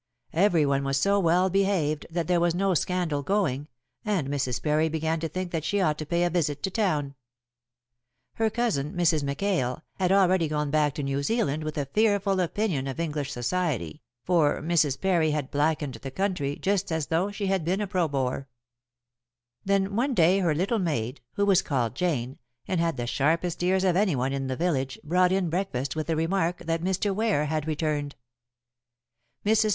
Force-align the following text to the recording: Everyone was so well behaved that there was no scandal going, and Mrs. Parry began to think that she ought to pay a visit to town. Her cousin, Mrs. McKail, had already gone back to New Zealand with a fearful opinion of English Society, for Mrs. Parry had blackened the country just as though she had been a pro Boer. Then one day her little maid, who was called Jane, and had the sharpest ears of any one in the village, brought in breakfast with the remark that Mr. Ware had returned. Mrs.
Everyone 0.33 0.83
was 0.83 0.97
so 0.97 1.19
well 1.19 1.51
behaved 1.51 2.07
that 2.09 2.25
there 2.27 2.39
was 2.39 2.55
no 2.55 2.73
scandal 2.73 3.21
going, 3.21 3.67
and 4.03 4.27
Mrs. 4.29 4.59
Parry 4.63 4.89
began 4.89 5.19
to 5.19 5.29
think 5.29 5.51
that 5.51 5.63
she 5.63 5.79
ought 5.79 5.99
to 5.99 6.07
pay 6.07 6.23
a 6.23 6.29
visit 6.31 6.63
to 6.63 6.71
town. 6.71 7.13
Her 8.37 8.49
cousin, 8.49 8.93
Mrs. 8.95 9.23
McKail, 9.23 9.83
had 9.99 10.11
already 10.11 10.47
gone 10.47 10.71
back 10.71 10.95
to 10.95 11.03
New 11.03 11.21
Zealand 11.21 11.63
with 11.63 11.77
a 11.77 11.85
fearful 11.85 12.39
opinion 12.39 12.87
of 12.87 12.99
English 12.99 13.31
Society, 13.31 14.01
for 14.23 14.59
Mrs. 14.59 14.99
Parry 14.99 15.29
had 15.29 15.51
blackened 15.51 15.93
the 15.93 16.09
country 16.09 16.55
just 16.55 16.91
as 16.91 17.05
though 17.05 17.29
she 17.29 17.45
had 17.45 17.63
been 17.63 17.79
a 17.79 17.85
pro 17.85 18.07
Boer. 18.07 18.47
Then 19.65 19.95
one 19.95 20.15
day 20.15 20.39
her 20.39 20.55
little 20.55 20.79
maid, 20.79 21.21
who 21.33 21.45
was 21.45 21.61
called 21.61 21.93
Jane, 21.93 22.39
and 22.67 22.81
had 22.81 22.97
the 22.97 23.05
sharpest 23.05 23.61
ears 23.61 23.83
of 23.83 23.95
any 23.95 24.15
one 24.15 24.33
in 24.33 24.47
the 24.47 24.55
village, 24.57 24.97
brought 25.03 25.31
in 25.31 25.51
breakfast 25.51 25.95
with 25.95 26.07
the 26.07 26.15
remark 26.15 26.57
that 26.65 26.81
Mr. 26.81 27.13
Ware 27.13 27.45
had 27.45 27.67
returned. 27.67 28.15
Mrs. 29.45 29.69